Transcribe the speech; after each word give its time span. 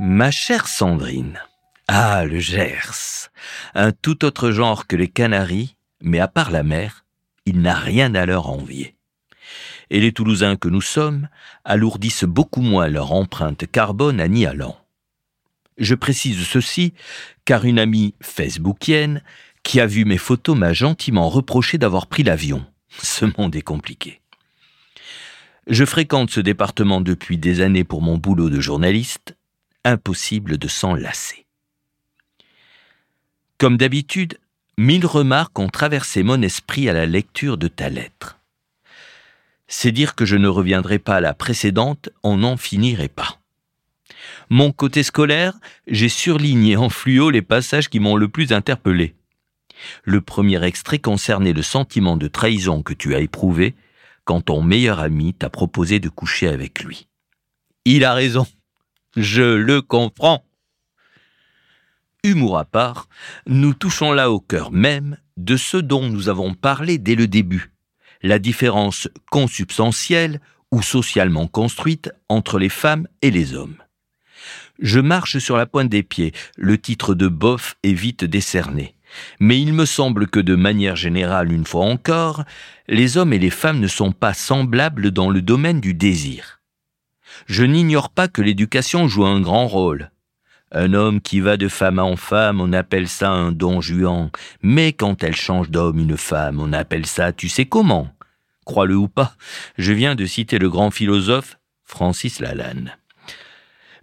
Ma 0.00 0.30
chère 0.30 0.68
Sandrine. 0.68 1.40
Ah, 1.88 2.24
le 2.24 2.38
Gers. 2.38 3.30
Un 3.74 3.90
tout 3.90 4.24
autre 4.24 4.52
genre 4.52 4.86
que 4.86 4.94
les 4.94 5.08
Canaries, 5.08 5.74
mais 6.00 6.20
à 6.20 6.28
part 6.28 6.52
la 6.52 6.62
mer, 6.62 7.04
il 7.46 7.62
n'a 7.62 7.74
rien 7.74 8.14
à 8.14 8.24
leur 8.24 8.48
envier. 8.48 8.94
Et 9.90 10.00
les 10.00 10.12
Toulousains 10.12 10.54
que 10.54 10.68
nous 10.68 10.82
sommes 10.82 11.28
alourdissent 11.64 12.22
beaucoup 12.22 12.60
moins 12.60 12.86
leur 12.86 13.12
empreinte 13.12 13.66
carbone 13.66 14.20
à 14.20 14.28
Nialan. 14.28 14.78
Je 15.78 15.96
précise 15.96 16.46
ceci 16.46 16.94
car 17.44 17.64
une 17.64 17.80
amie 17.80 18.14
facebookienne 18.20 19.20
qui 19.64 19.80
a 19.80 19.86
vu 19.86 20.04
mes 20.04 20.18
photos 20.18 20.56
m'a 20.56 20.72
gentiment 20.72 21.28
reproché 21.28 21.76
d'avoir 21.76 22.06
pris 22.06 22.22
l'avion. 22.22 22.64
Ce 23.02 23.24
monde 23.36 23.56
est 23.56 23.62
compliqué. 23.62 24.20
Je 25.66 25.84
fréquente 25.84 26.30
ce 26.30 26.40
département 26.40 27.00
depuis 27.00 27.36
des 27.36 27.62
années 27.62 27.84
pour 27.84 28.00
mon 28.00 28.16
boulot 28.16 28.48
de 28.48 28.60
journaliste, 28.60 29.37
impossible 29.84 30.58
de 30.58 30.68
s'en 30.68 30.94
lasser. 30.94 31.46
Comme 33.58 33.76
d'habitude, 33.76 34.38
mille 34.76 35.06
remarques 35.06 35.58
ont 35.58 35.68
traversé 35.68 36.22
mon 36.22 36.42
esprit 36.42 36.88
à 36.88 36.92
la 36.92 37.06
lecture 37.06 37.58
de 37.58 37.68
ta 37.68 37.88
lettre. 37.88 38.38
C'est 39.66 39.92
dire 39.92 40.14
que 40.14 40.24
je 40.24 40.36
ne 40.36 40.48
reviendrai 40.48 40.98
pas 40.98 41.16
à 41.16 41.20
la 41.20 41.34
précédente, 41.34 42.08
on 42.22 42.38
n'en 42.38 42.56
finirait 42.56 43.08
pas. 43.08 43.40
Mon 44.48 44.72
côté 44.72 45.02
scolaire, 45.02 45.54
j'ai 45.86 46.08
surligné 46.08 46.76
en 46.76 46.88
fluo 46.88 47.30
les 47.30 47.42
passages 47.42 47.88
qui 47.88 48.00
m'ont 48.00 48.16
le 48.16 48.28
plus 48.28 48.52
interpellé. 48.52 49.14
Le 50.04 50.20
premier 50.20 50.62
extrait 50.64 50.98
concernait 50.98 51.52
le 51.52 51.62
sentiment 51.62 52.16
de 52.16 52.28
trahison 52.28 52.82
que 52.82 52.94
tu 52.94 53.14
as 53.14 53.20
éprouvé 53.20 53.74
quand 54.24 54.42
ton 54.42 54.62
meilleur 54.62 55.00
ami 55.00 55.34
t'a 55.34 55.50
proposé 55.50 56.00
de 56.00 56.08
coucher 56.08 56.48
avec 56.48 56.82
lui. 56.82 57.08
Il 57.84 58.04
a 58.04 58.14
raison. 58.14 58.46
Je 59.20 59.42
le 59.42 59.82
comprends. 59.82 60.44
Humour 62.22 62.56
à 62.56 62.64
part, 62.64 63.08
nous 63.48 63.74
touchons 63.74 64.12
là 64.12 64.30
au 64.30 64.38
cœur 64.38 64.70
même 64.70 65.16
de 65.36 65.56
ce 65.56 65.76
dont 65.76 66.08
nous 66.08 66.28
avons 66.28 66.54
parlé 66.54 66.98
dès 66.98 67.16
le 67.16 67.26
début, 67.26 67.72
la 68.22 68.38
différence 68.38 69.08
consubstantielle 69.28 70.40
ou 70.70 70.82
socialement 70.82 71.48
construite 71.48 72.12
entre 72.28 72.60
les 72.60 72.68
femmes 72.68 73.08
et 73.20 73.32
les 73.32 73.54
hommes. 73.54 73.82
Je 74.78 75.00
marche 75.00 75.38
sur 75.38 75.56
la 75.56 75.66
pointe 75.66 75.88
des 75.88 76.04
pieds, 76.04 76.32
le 76.56 76.78
titre 76.78 77.16
de 77.16 77.26
bof 77.26 77.76
est 77.82 77.94
vite 77.94 78.22
décerné. 78.22 78.94
Mais 79.40 79.60
il 79.60 79.72
me 79.72 79.84
semble 79.84 80.28
que 80.28 80.38
de 80.38 80.54
manière 80.54 80.94
générale, 80.94 81.50
une 81.50 81.66
fois 81.66 81.86
encore, 81.86 82.44
les 82.86 83.16
hommes 83.16 83.32
et 83.32 83.40
les 83.40 83.50
femmes 83.50 83.80
ne 83.80 83.88
sont 83.88 84.12
pas 84.12 84.32
semblables 84.32 85.10
dans 85.10 85.28
le 85.28 85.42
domaine 85.42 85.80
du 85.80 85.92
désir. 85.92 86.57
Je 87.46 87.64
n'ignore 87.64 88.10
pas 88.10 88.28
que 88.28 88.42
l'éducation 88.42 89.08
joue 89.08 89.24
un 89.24 89.40
grand 89.40 89.66
rôle. 89.66 90.10
Un 90.70 90.92
homme 90.92 91.20
qui 91.20 91.40
va 91.40 91.56
de 91.56 91.68
femme 91.68 91.98
en 91.98 92.16
femme, 92.16 92.60
on 92.60 92.72
appelle 92.72 93.08
ça 93.08 93.30
un 93.30 93.52
don 93.52 93.80
juan, 93.80 94.30
mais 94.62 94.92
quand 94.92 95.22
elle 95.22 95.36
change 95.36 95.70
d'homme 95.70 95.98
une 95.98 96.18
femme, 96.18 96.60
on 96.60 96.72
appelle 96.74 97.06
ça 97.06 97.32
tu 97.32 97.48
sais 97.48 97.64
comment. 97.64 98.10
Crois-le 98.66 98.96
ou 98.96 99.08
pas, 99.08 99.34
je 99.78 99.92
viens 99.92 100.14
de 100.14 100.26
citer 100.26 100.58
le 100.58 100.68
grand 100.68 100.90
philosophe 100.90 101.58
Francis 101.84 102.38
Lalanne. 102.38 102.96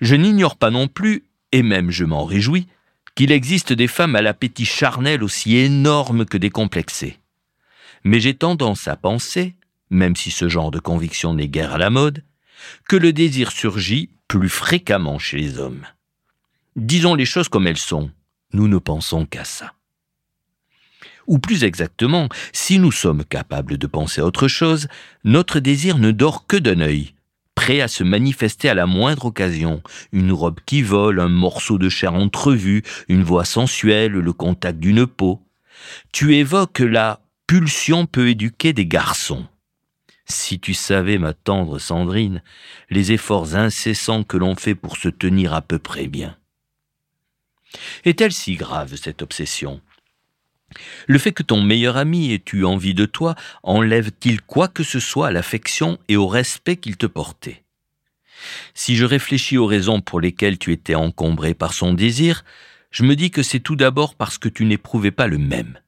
Je 0.01 0.15
n'ignore 0.15 0.57
pas 0.57 0.71
non 0.71 0.87
plus, 0.87 1.25
et 1.51 1.61
même 1.61 1.91
je 1.91 2.03
m'en 2.03 2.25
réjouis, 2.25 2.67
qu'il 3.13 3.31
existe 3.31 3.71
des 3.71 3.87
femmes 3.87 4.15
à 4.15 4.23
l'appétit 4.23 4.65
charnel 4.65 5.23
aussi 5.23 5.55
énorme 5.55 6.25
que 6.25 6.37
décomplexé. 6.37 7.19
Mais 8.03 8.19
j'ai 8.19 8.33
tendance 8.33 8.87
à 8.87 8.95
penser, 8.95 9.55
même 9.91 10.15
si 10.15 10.31
ce 10.31 10.49
genre 10.49 10.71
de 10.71 10.79
conviction 10.79 11.33
n'est 11.35 11.47
guère 11.47 11.73
à 11.73 11.77
la 11.77 11.91
mode, 11.91 12.23
que 12.87 12.95
le 12.95 13.13
désir 13.13 13.51
surgit 13.51 14.09
plus 14.27 14.49
fréquemment 14.49 15.19
chez 15.19 15.37
les 15.37 15.59
hommes. 15.59 15.85
Disons 16.75 17.15
les 17.15 17.25
choses 17.25 17.49
comme 17.49 17.67
elles 17.67 17.77
sont, 17.77 18.11
nous 18.53 18.67
ne 18.67 18.77
pensons 18.77 19.25
qu'à 19.25 19.43
ça. 19.43 19.73
Ou 21.27 21.39
plus 21.39 21.63
exactement, 21.63 22.29
si 22.53 22.77
nous 22.79 22.91
sommes 22.91 23.23
capables 23.23 23.77
de 23.77 23.87
penser 23.87 24.21
à 24.21 24.25
autre 24.25 24.47
chose, 24.47 24.87
notre 25.23 25.59
désir 25.59 25.97
ne 25.97 26.11
dort 26.11 26.45
que 26.45 26.57
d'un 26.57 26.81
œil, 26.81 27.13
prêt 27.55 27.81
à 27.81 27.87
se 27.87 28.03
manifester 28.03 28.69
à 28.69 28.73
la 28.73 28.85
moindre 28.85 29.25
occasion. 29.25 29.81
Une 30.11 30.31
robe 30.31 30.59
qui 30.65 30.81
vole, 30.81 31.19
un 31.19 31.29
morceau 31.29 31.77
de 31.77 31.89
chair 31.89 32.13
entrevu, 32.13 32.83
une 33.07 33.23
voix 33.23 33.45
sensuelle, 33.45 34.11
le 34.11 34.33
contact 34.33 34.79
d'une 34.79 35.07
peau. 35.07 35.41
Tu 36.11 36.35
évoques 36.35 36.79
la 36.79 37.21
pulsion 37.47 38.05
peut 38.05 38.29
éduquer 38.29 38.73
des 38.73 38.85
garçons. 38.85 39.47
Si 40.25 40.59
tu 40.59 40.73
savais, 40.73 41.17
ma 41.17 41.33
tendre 41.33 41.77
Sandrine, 41.77 42.41
les 42.89 43.11
efforts 43.11 43.55
incessants 43.55 44.23
que 44.23 44.37
l'on 44.37 44.55
fait 44.55 44.75
pour 44.75 44.97
se 44.97 45.09
tenir 45.09 45.53
à 45.53 45.61
peu 45.61 45.77
près 45.77 46.07
bien. 46.07 46.35
Est-elle 48.05 48.31
si 48.31 48.55
grave, 48.55 48.95
cette 48.95 49.21
obsession? 49.21 49.81
Le 51.07 51.19
fait 51.19 51.31
que 51.31 51.43
ton 51.43 51.61
meilleur 51.61 51.95
ami 51.95 52.33
ait 52.33 52.43
eu 52.53 52.65
envie 52.65 52.95
de 52.95 53.05
toi 53.05 53.35
enlève-t-il 53.63 54.41
quoi 54.41 54.67
que 54.67 54.83
ce 54.83 54.99
soit 54.99 55.27
à 55.27 55.31
l'affection 55.31 55.99
et 56.07 56.17
au 56.17 56.27
respect 56.27 56.77
qu'il 56.77 56.97
te 56.97 57.05
portait? 57.05 57.63
Si 58.73 58.95
je 58.95 59.05
réfléchis 59.05 59.57
aux 59.57 59.67
raisons 59.67 60.01
pour 60.01 60.19
lesquelles 60.19 60.57
tu 60.57 60.73
étais 60.73 60.95
encombré 60.95 61.53
par 61.53 61.73
son 61.73 61.93
désir, 61.93 62.43
je 62.91 63.03
me 63.03 63.15
dis 63.15 63.31
que 63.31 63.43
c'est 63.43 63.59
tout 63.59 63.75
d'abord 63.75 64.15
parce 64.15 64.37
que 64.37 64.49
tu 64.49 64.65
n'éprouvais 64.65 65.11
pas 65.11 65.27
le 65.27 65.37
même. 65.37 65.79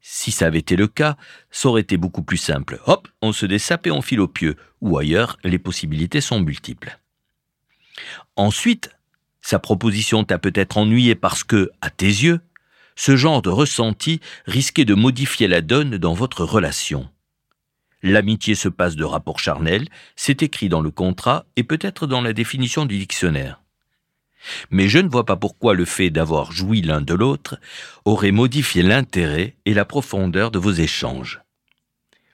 Si 0.00 0.30
ça 0.30 0.46
avait 0.46 0.60
été 0.60 0.76
le 0.76 0.86
cas, 0.86 1.16
ça 1.50 1.68
aurait 1.68 1.82
été 1.82 1.96
beaucoup 1.96 2.22
plus 2.22 2.36
simple. 2.36 2.80
Hop, 2.86 3.08
on 3.20 3.32
se 3.32 3.46
dessape 3.46 3.86
et 3.86 3.90
on 3.90 4.02
file 4.02 4.20
au 4.20 4.28
pieu, 4.28 4.56
ou 4.80 4.98
ailleurs, 4.98 5.38
les 5.44 5.58
possibilités 5.58 6.20
sont 6.20 6.40
multiples. 6.40 6.98
Ensuite, 8.36 8.90
sa 9.40 9.58
proposition 9.58 10.24
t'a 10.24 10.38
peut-être 10.38 10.76
ennuyé 10.76 11.14
parce 11.14 11.44
que, 11.44 11.70
à 11.80 11.90
tes 11.90 12.06
yeux, 12.06 12.40
ce 12.96 13.16
genre 13.16 13.42
de 13.42 13.48
ressenti 13.48 14.20
risquait 14.46 14.84
de 14.84 14.94
modifier 14.94 15.48
la 15.48 15.60
donne 15.60 15.98
dans 15.98 16.14
votre 16.14 16.44
relation. 16.44 17.08
L'amitié 18.02 18.54
se 18.54 18.68
passe 18.68 18.96
de 18.96 19.04
rapport 19.04 19.40
charnel, 19.40 19.88
c'est 20.16 20.42
écrit 20.42 20.68
dans 20.68 20.80
le 20.80 20.90
contrat 20.90 21.46
et 21.56 21.64
peut-être 21.64 22.06
dans 22.06 22.20
la 22.20 22.32
définition 22.32 22.86
du 22.86 22.98
dictionnaire. 22.98 23.60
Mais 24.70 24.88
je 24.88 24.98
ne 24.98 25.08
vois 25.08 25.26
pas 25.26 25.36
pourquoi 25.36 25.74
le 25.74 25.84
fait 25.84 26.10
d'avoir 26.10 26.52
joui 26.52 26.80
l'un 26.80 27.00
de 27.00 27.14
l'autre 27.14 27.58
aurait 28.04 28.30
modifié 28.30 28.82
l'intérêt 28.82 29.56
et 29.64 29.74
la 29.74 29.84
profondeur 29.84 30.50
de 30.50 30.58
vos 30.58 30.72
échanges. 30.72 31.40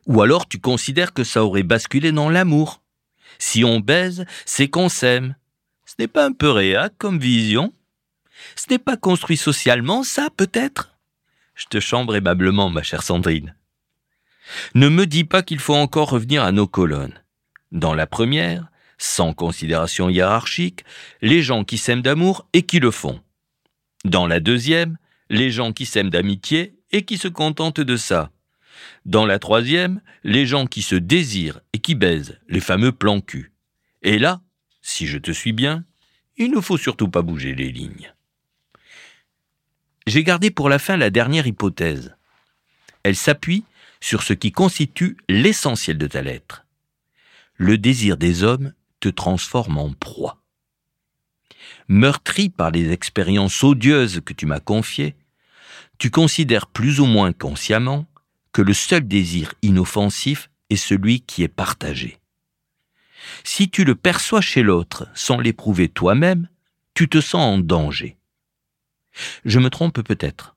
Ou 0.07 0.21
alors 0.23 0.49
tu 0.49 0.61
considères 0.61 1.15
que 1.15 1.25
ça 1.25 1.45
aurait 1.45 1.63
basculé 1.63 2.13
dans 2.13 2.29
l'amour. 2.29 2.83
Si 3.39 3.65
on 3.65 3.81
baise, 3.81 4.27
c'est 4.45 4.69
qu'on 4.69 4.89
s'aime. 4.89 5.35
Ce 5.87 5.95
n'est 5.99 6.09
pas 6.09 6.27
un 6.27 6.33
peu 6.33 6.51
réac 6.51 6.93
comme 6.99 7.19
vision 7.19 7.73
ce 8.57 8.67
n'est 8.71 8.79
pas 8.79 8.97
construit 8.97 9.37
socialement, 9.37 10.03
ça, 10.03 10.29
peut-être 10.37 10.97
Je 11.55 11.67
te 11.67 11.81
chambre 11.81 12.17
aimablement, 12.17 12.71
ma 12.71 12.83
chère 12.83 13.03
Sandrine. 13.03 13.55
Ne 14.75 14.89
me 14.89 15.07
dis 15.07 15.25
pas 15.25 15.43
qu'il 15.43 15.61
faut 15.61 15.75
encore 15.75 16.11
revenir 16.11 16.43
à 16.43 16.53
nos 16.53 16.67
colonnes. 16.67 17.23
Dans 17.73 17.95
la 17.95 18.07
première, 18.07 18.69
sans 19.05 19.35
considération 19.35 20.09
hiérarchique, 20.09 20.83
les 21.21 21.43
gens 21.43 21.63
qui 21.63 21.77
s'aiment 21.77 22.01
d'amour 22.01 22.49
et 22.55 22.63
qui 22.63 22.81
le 22.81 22.91
font. 22.91 23.21
Dans 24.05 24.27
la 24.27 24.41
deuxième, 24.41 24.97
les 25.29 25.51
gens 25.51 25.73
qui 25.73 25.85
s'aiment 25.85 26.11
d'amitié 26.11 26.75
et 26.91 27.05
qui 27.05 27.19
se 27.19 27.29
contentent 27.29 27.83
de 27.83 27.97
ça. 27.97 28.31
Dans 29.05 29.27
la 29.27 29.39
troisième, 29.39 30.01
les 30.25 30.47
gens 30.47 30.67
qui 30.67 30.81
se 30.81 30.95
désirent 30.95 31.61
et 31.75 31.81
qui 31.81 31.95
baisent, 31.95 32.41
les 32.49 32.61
fameux 32.61 32.93
plans 32.93 33.21
cul. 33.21 33.53
Et 34.03 34.19
là, 34.19 34.41
si 34.81 35.07
je 35.07 35.19
te 35.19 35.33
suis 35.33 35.53
bien, 35.53 35.85
il 36.39 36.51
ne 36.51 36.61
faut 36.61 36.79
surtout 36.79 37.09
pas 37.09 37.23
bouger 37.23 37.55
les 37.55 37.71
lignes. 37.71 38.15
J'ai 40.07 40.25
gardé 40.25 40.51
pour 40.51 40.71
la 40.71 40.79
fin 40.79 40.97
la 40.97 41.11
dernière 41.11 41.47
hypothèse. 41.47 42.17
Elle 43.03 43.17
s'appuie 43.17 43.65
sur 44.01 44.23
ce 44.23 44.33
qui 44.33 44.51
constitue 44.51 45.19
l'essentiel 45.29 45.99
de 45.99 46.07
ta 46.07 46.23
lettre. 46.23 46.65
Le 47.57 47.77
désir 47.77 48.17
des 48.17 48.43
hommes 48.43 48.73
transforme 49.09 49.79
en 49.79 49.93
proie. 49.93 50.43
Meurtri 51.89 52.49
par 52.49 52.71
les 52.71 52.93
expériences 52.93 53.63
odieuses 53.63 54.21
que 54.25 54.33
tu 54.33 54.47
m'as 54.47 54.61
confiées, 54.61 55.17
tu 55.99 56.11
considères 56.11 56.67
plus 56.67 57.01
ou 57.01 57.07
moins 57.07 57.33
consciemment 57.33 58.07
que 58.53 58.63
le 58.63 58.73
seul 58.73 59.07
désir 59.07 59.55
inoffensif 59.63 60.51
est 60.71 60.77
celui 60.77 61.21
qui 61.21 61.43
est 61.43 61.49
partagé. 61.49 62.19
Si 63.43 63.71
tu 63.71 63.85
le 63.85 63.95
perçois 63.95 64.41
chez 64.41 64.63
l'autre 64.63 65.09
sans 65.15 65.41
l'éprouver 65.41 65.89
toi-même, 65.89 66.49
tu 66.95 67.09
te 67.09 67.21
sens 67.21 67.55
en 67.55 67.59
danger. 67.59 68.17
Je 69.45 69.59
me 69.59 69.71
trompe 69.71 70.03
peut-être. 70.03 70.57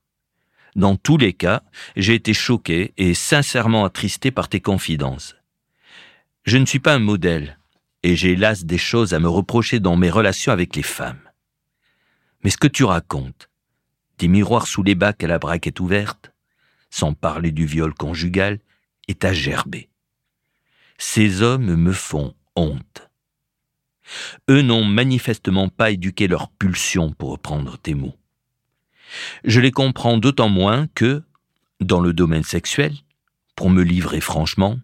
Dans 0.75 0.95
tous 0.95 1.17
les 1.17 1.33
cas, 1.33 1.63
j'ai 1.95 2.13
été 2.13 2.33
choqué 2.33 2.93
et 2.97 3.13
sincèrement 3.13 3.85
attristé 3.85 4.31
par 4.31 4.47
tes 4.47 4.59
confidences. 4.59 5.35
Je 6.43 6.57
ne 6.57 6.65
suis 6.65 6.79
pas 6.79 6.93
un 6.93 6.99
modèle, 6.99 7.57
et 8.03 8.15
j'ai 8.15 8.31
hélas 8.31 8.65
des 8.65 8.77
choses 8.77 9.13
à 9.13 9.19
me 9.19 9.29
reprocher 9.29 9.79
dans 9.79 9.95
mes 9.95 10.09
relations 10.09 10.51
avec 10.51 10.75
les 10.75 10.83
femmes. 10.83 11.19
Mais 12.43 12.49
ce 12.49 12.57
que 12.57 12.67
tu 12.67 12.83
racontes, 12.83 13.49
des 14.17 14.27
miroirs 14.27 14.67
sous 14.67 14.83
les 14.83 14.95
bacs 14.95 15.23
à 15.23 15.27
la 15.27 15.39
braquette 15.39 15.79
ouverte, 15.79 16.31
sans 16.89 17.13
parler 17.13 17.51
du 17.51 17.65
viol 17.65 17.93
conjugal, 17.93 18.59
est 19.07 19.25
à 19.25 19.33
gerber. 19.33 19.89
Ces 20.97 21.41
hommes 21.41 21.75
me 21.75 21.93
font 21.93 22.33
honte. 22.55 23.09
Eux 24.49 24.61
n'ont 24.61 24.85
manifestement 24.85 25.69
pas 25.69 25.91
éduqué 25.91 26.27
leur 26.27 26.49
pulsion, 26.49 27.11
pour 27.11 27.31
reprendre 27.31 27.77
tes 27.77 27.93
mots. 27.93 28.15
Je 29.43 29.59
les 29.59 29.71
comprends 29.71 30.17
d'autant 30.17 30.49
moins 30.49 30.87
que, 30.95 31.23
dans 31.79 31.99
le 31.99 32.13
domaine 32.13 32.43
sexuel, 32.43 32.93
pour 33.55 33.69
me 33.69 33.83
livrer 33.83 34.21
franchement, 34.21 34.79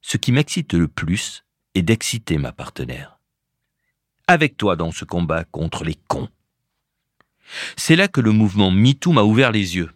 ce 0.00 0.16
qui 0.16 0.32
m'excite 0.32 0.74
le 0.74 0.88
plus 0.88 1.43
est 1.74 1.82
d'exciter 1.82 2.38
ma 2.38 2.52
partenaire. 2.52 3.18
Avec 4.26 4.56
toi 4.56 4.76
dans 4.76 4.92
ce 4.92 5.04
combat 5.04 5.44
contre 5.44 5.84
les 5.84 5.96
cons. 6.08 6.28
C'est 7.76 7.96
là 7.96 8.08
que 8.08 8.20
le 8.20 8.32
mouvement 8.32 8.70
MeToo 8.70 9.12
m'a 9.12 9.22
ouvert 9.22 9.52
les 9.52 9.76
yeux. 9.76 9.90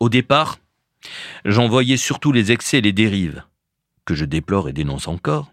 Au 0.00 0.08
départ, 0.08 0.58
j'en 1.44 1.68
voyais 1.68 1.96
surtout 1.96 2.32
les 2.32 2.52
excès 2.52 2.78
et 2.78 2.82
les 2.82 2.92
dérives, 2.92 3.44
que 4.04 4.14
je 4.14 4.24
déplore 4.24 4.68
et 4.68 4.72
dénonce 4.72 5.08
encore. 5.08 5.52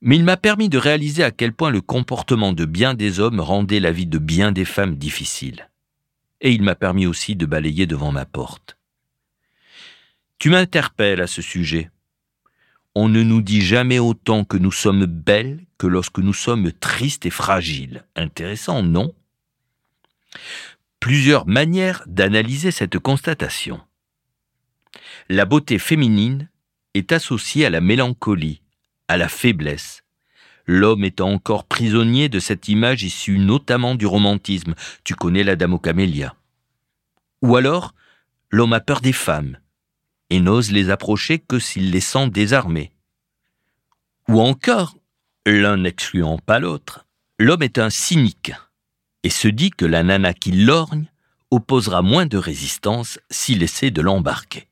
Mais 0.00 0.16
il 0.16 0.24
m'a 0.24 0.36
permis 0.36 0.68
de 0.68 0.78
réaliser 0.78 1.24
à 1.24 1.30
quel 1.30 1.52
point 1.52 1.70
le 1.70 1.80
comportement 1.80 2.52
de 2.52 2.64
bien 2.64 2.94
des 2.94 3.20
hommes 3.20 3.40
rendait 3.40 3.80
la 3.80 3.90
vie 3.90 4.06
de 4.06 4.18
bien 4.18 4.52
des 4.52 4.64
femmes 4.64 4.96
difficile. 4.96 5.68
Et 6.40 6.52
il 6.52 6.62
m'a 6.62 6.76
permis 6.76 7.06
aussi 7.06 7.34
de 7.34 7.46
balayer 7.46 7.86
devant 7.86 8.12
ma 8.12 8.24
porte. 8.24 8.76
Tu 10.38 10.50
m'interpelles 10.50 11.20
à 11.20 11.26
ce 11.26 11.42
sujet. 11.42 11.90
On 13.00 13.08
ne 13.08 13.22
nous 13.22 13.42
dit 13.42 13.60
jamais 13.60 14.00
autant 14.00 14.42
que 14.42 14.56
nous 14.56 14.72
sommes 14.72 15.06
belles 15.06 15.64
que 15.78 15.86
lorsque 15.86 16.18
nous 16.18 16.34
sommes 16.34 16.72
tristes 16.72 17.26
et 17.26 17.30
fragiles. 17.30 18.04
Intéressant, 18.16 18.82
non? 18.82 19.14
Plusieurs 20.98 21.46
manières 21.46 22.02
d'analyser 22.08 22.72
cette 22.72 22.98
constatation. 22.98 23.80
La 25.28 25.44
beauté 25.44 25.78
féminine 25.78 26.50
est 26.94 27.12
associée 27.12 27.64
à 27.64 27.70
la 27.70 27.80
mélancolie, 27.80 28.62
à 29.06 29.16
la 29.16 29.28
faiblesse, 29.28 30.02
l'homme 30.66 31.04
étant 31.04 31.30
encore 31.30 31.66
prisonnier 31.66 32.28
de 32.28 32.40
cette 32.40 32.66
image 32.66 33.04
issue 33.04 33.38
notamment 33.38 33.94
du 33.94 34.06
romantisme. 34.06 34.74
Tu 35.04 35.14
connais 35.14 35.44
la 35.44 35.54
dame 35.54 35.74
aux 35.74 35.78
camélias. 35.78 36.34
Ou 37.42 37.54
alors, 37.54 37.94
l'homme 38.50 38.72
a 38.72 38.80
peur 38.80 39.00
des 39.00 39.12
femmes 39.12 39.56
et 40.30 40.40
n'ose 40.40 40.70
les 40.70 40.90
approcher 40.90 41.38
que 41.38 41.58
s'il 41.58 41.90
les 41.90 42.00
sent 42.00 42.28
désarmés. 42.28 42.92
Ou 44.28 44.40
encore, 44.40 44.96
l'un 45.46 45.78
n'excluant 45.78 46.38
pas 46.38 46.58
l'autre, 46.58 47.06
l'homme 47.38 47.62
est 47.62 47.78
un 47.78 47.90
cynique 47.90 48.52
et 49.22 49.30
se 49.30 49.48
dit 49.48 49.70
que 49.70 49.86
la 49.86 50.02
nana 50.02 50.34
qui 50.34 50.52
lorgne 50.52 51.06
opposera 51.50 52.02
moins 52.02 52.26
de 52.26 52.36
résistance 52.36 53.18
s'il 53.30 53.62
essaie 53.62 53.90
de 53.90 54.02
l'embarquer. 54.02 54.68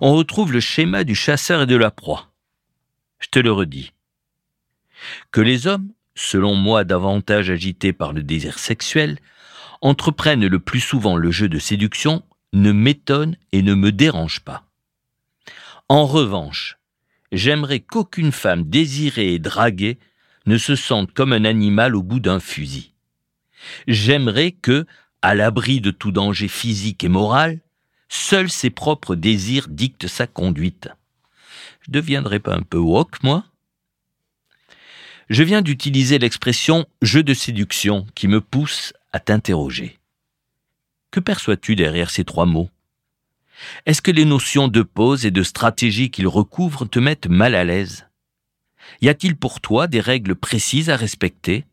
On 0.00 0.14
retrouve 0.14 0.52
le 0.52 0.60
schéma 0.60 1.04
du 1.04 1.14
chasseur 1.14 1.62
et 1.62 1.66
de 1.66 1.76
la 1.76 1.90
proie. 1.90 2.32
Je 3.18 3.28
te 3.28 3.38
le 3.38 3.52
redis. 3.52 3.92
Que 5.30 5.40
les 5.40 5.66
hommes, 5.66 5.92
selon 6.14 6.54
moi 6.54 6.84
davantage 6.84 7.50
agités 7.50 7.92
par 7.92 8.12
le 8.12 8.22
désir 8.22 8.58
sexuel, 8.58 9.18
entreprennent 9.82 10.46
le 10.46 10.58
plus 10.58 10.80
souvent 10.80 11.16
le 11.16 11.30
jeu 11.30 11.48
de 11.48 11.58
séduction 11.58 12.22
ne 12.52 12.72
m'étonne 12.72 13.36
et 13.52 13.62
ne 13.62 13.74
me 13.74 13.92
dérange 13.92 14.40
pas. 14.40 14.64
En 15.88 16.06
revanche, 16.06 16.78
j'aimerais 17.32 17.80
qu'aucune 17.80 18.32
femme 18.32 18.64
désirée 18.64 19.34
et 19.34 19.38
draguée 19.38 19.98
ne 20.46 20.58
se 20.58 20.76
sente 20.76 21.12
comme 21.12 21.32
un 21.32 21.44
animal 21.44 21.94
au 21.94 22.02
bout 22.02 22.20
d'un 22.20 22.40
fusil. 22.40 22.92
J'aimerais 23.88 24.52
que, 24.52 24.86
à 25.22 25.34
l'abri 25.34 25.80
de 25.80 25.90
tout 25.90 26.12
danger 26.12 26.48
physique 26.48 27.04
et 27.04 27.08
moral, 27.08 27.60
seuls 28.08 28.50
ses 28.50 28.70
propres 28.70 29.14
désirs 29.14 29.68
dictent 29.68 30.06
sa 30.06 30.26
conduite. 30.26 30.88
Je 31.82 31.90
deviendrai 31.90 32.38
pas 32.38 32.54
un 32.54 32.62
peu 32.62 32.78
woke, 32.78 33.22
moi? 33.22 33.44
Je 35.28 35.42
viens 35.42 35.62
d'utiliser 35.62 36.18
l'expression 36.18 36.86
jeu 37.02 37.24
de 37.24 37.34
séduction 37.34 38.06
qui 38.14 38.28
me 38.28 38.40
pousse 38.40 38.92
à 39.12 39.18
t'interroger. 39.18 39.98
Que 41.16 41.20
perçois-tu 41.20 41.76
derrière 41.76 42.10
ces 42.10 42.24
trois 42.24 42.44
mots? 42.44 42.68
Est-ce 43.86 44.02
que 44.02 44.10
les 44.10 44.26
notions 44.26 44.68
de 44.68 44.82
pose 44.82 45.24
et 45.24 45.30
de 45.30 45.42
stratégie 45.42 46.10
qu'ils 46.10 46.28
recouvrent 46.28 46.84
te 46.84 46.98
mettent 46.98 47.28
mal 47.28 47.54
à 47.54 47.64
l'aise? 47.64 48.06
Y 49.00 49.08
a-t-il 49.08 49.34
pour 49.34 49.62
toi 49.62 49.86
des 49.86 50.00
règles 50.00 50.34
précises 50.34 50.90
à 50.90 50.96
respecter? 50.96 51.64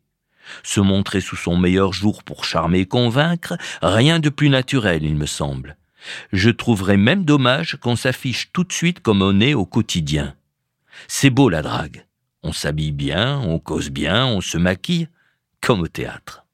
Se 0.62 0.80
montrer 0.80 1.20
sous 1.20 1.36
son 1.36 1.58
meilleur 1.58 1.92
jour 1.92 2.22
pour 2.22 2.46
charmer 2.46 2.78
et 2.78 2.86
convaincre, 2.86 3.58
rien 3.82 4.18
de 4.18 4.30
plus 4.30 4.48
naturel, 4.48 5.02
il 5.04 5.14
me 5.14 5.26
semble. 5.26 5.76
Je 6.32 6.48
trouverais 6.48 6.96
même 6.96 7.26
dommage 7.26 7.76
qu'on 7.82 7.96
s'affiche 7.96 8.50
tout 8.50 8.64
de 8.64 8.72
suite 8.72 9.00
comme 9.00 9.20
on 9.20 9.42
est 9.42 9.52
au 9.52 9.66
quotidien. 9.66 10.34
C'est 11.06 11.28
beau 11.28 11.50
la 11.50 11.60
drague. 11.60 12.06
On 12.42 12.54
s'habille 12.54 12.92
bien, 12.92 13.40
on 13.40 13.58
cause 13.58 13.90
bien, 13.90 14.24
on 14.24 14.40
se 14.40 14.56
maquille, 14.56 15.10
comme 15.60 15.82
au 15.82 15.88
théâtre. 15.88 16.46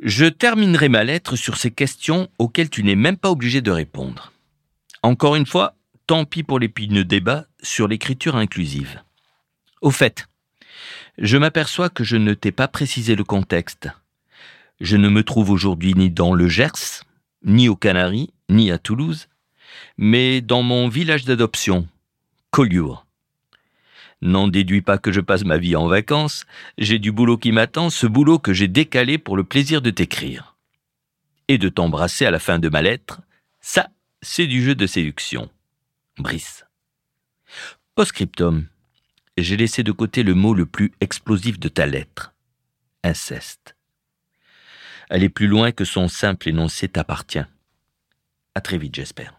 Je 0.00 0.26
terminerai 0.26 0.88
ma 0.88 1.02
lettre 1.02 1.34
sur 1.34 1.56
ces 1.56 1.72
questions 1.72 2.28
auxquelles 2.38 2.70
tu 2.70 2.84
n'es 2.84 2.94
même 2.94 3.16
pas 3.16 3.30
obligé 3.30 3.60
de 3.60 3.72
répondre. 3.72 4.32
Encore 5.02 5.34
une 5.34 5.46
fois, 5.46 5.74
tant 6.06 6.24
pis 6.24 6.44
pour 6.44 6.60
l'épineux 6.60 7.04
débat 7.04 7.46
sur 7.62 7.88
l'écriture 7.88 8.36
inclusive. 8.36 9.02
Au 9.80 9.90
fait, 9.90 10.28
je 11.18 11.36
m'aperçois 11.36 11.90
que 11.90 12.04
je 12.04 12.16
ne 12.16 12.34
t'ai 12.34 12.52
pas 12.52 12.68
précisé 12.68 13.16
le 13.16 13.24
contexte. 13.24 13.88
Je 14.80 14.96
ne 14.96 15.08
me 15.08 15.24
trouve 15.24 15.50
aujourd'hui 15.50 15.94
ni 15.94 16.10
dans 16.10 16.32
le 16.32 16.46
Gers, 16.46 17.02
ni 17.44 17.68
aux 17.68 17.76
Canaries, 17.76 18.32
ni 18.48 18.70
à 18.70 18.78
Toulouse, 18.78 19.26
mais 19.96 20.40
dans 20.40 20.62
mon 20.62 20.88
village 20.88 21.24
d'adoption, 21.24 21.88
Collioure. 22.52 23.07
N'en 24.20 24.48
déduis 24.48 24.82
pas 24.82 24.98
que 24.98 25.12
je 25.12 25.20
passe 25.20 25.44
ma 25.44 25.58
vie 25.58 25.76
en 25.76 25.86
vacances, 25.86 26.44
j'ai 26.76 26.98
du 26.98 27.12
boulot 27.12 27.38
qui 27.38 27.52
m'attend, 27.52 27.88
ce 27.88 28.06
boulot 28.06 28.38
que 28.38 28.52
j'ai 28.52 28.68
décalé 28.68 29.16
pour 29.18 29.36
le 29.36 29.44
plaisir 29.44 29.80
de 29.80 29.90
t'écrire. 29.90 30.56
Et 31.46 31.58
de 31.58 31.68
t'embrasser 31.68 32.26
à 32.26 32.30
la 32.30 32.40
fin 32.40 32.58
de 32.58 32.68
ma 32.68 32.82
lettre, 32.82 33.20
ça, 33.60 33.88
c'est 34.20 34.46
du 34.46 34.62
jeu 34.62 34.74
de 34.74 34.86
séduction. 34.86 35.48
Brice. 36.18 36.66
Postscriptum. 37.94 38.66
J'ai 39.36 39.56
laissé 39.56 39.84
de 39.84 39.92
côté 39.92 40.24
le 40.24 40.34
mot 40.34 40.52
le 40.52 40.66
plus 40.66 40.92
explosif 41.00 41.60
de 41.60 41.68
ta 41.68 41.86
lettre. 41.86 42.34
Inceste. 43.04 43.76
Aller 45.10 45.28
plus 45.28 45.46
loin 45.46 45.70
que 45.70 45.84
son 45.84 46.08
simple 46.08 46.48
énoncé 46.48 46.88
t'appartient. 46.88 47.44
À 48.54 48.60
très 48.60 48.78
vite, 48.78 48.96
j'espère. 48.96 49.37